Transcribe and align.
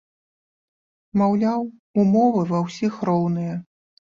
Маўляў, 1.21 1.61
умовы 2.05 2.41
ва 2.53 2.63
ўсіх 2.65 2.93
роўныя. 3.11 3.53